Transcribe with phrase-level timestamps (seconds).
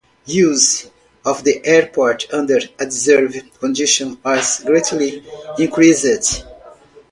[0.25, 0.89] Use
[1.23, 5.23] of the airport under adverse conditions was greatly
[5.59, 6.43] increased.